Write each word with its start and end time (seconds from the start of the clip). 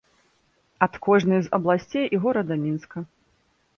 Ад 0.85 0.93
кожнай 1.07 1.43
з 1.47 1.53
абласцей 1.59 2.05
і 2.19 2.21
горада 2.25 2.53
Мінска. 2.65 3.07